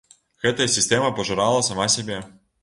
[0.45, 2.19] Гэтая сістэма пажырала сама сябе.